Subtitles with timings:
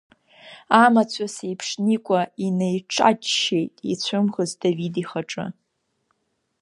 [0.83, 5.45] Амацәыс еиԥш Никәа инаиҿаччеит ицәымӷыз Давид ихаҿы.